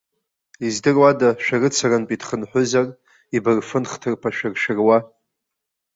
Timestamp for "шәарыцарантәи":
1.45-2.19